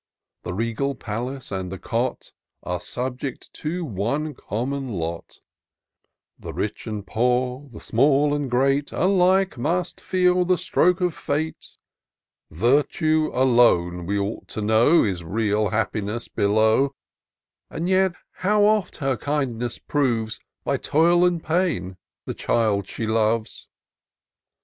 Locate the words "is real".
15.03-15.69